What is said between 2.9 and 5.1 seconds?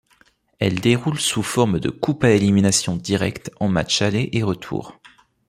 directe en matchs aller et retour.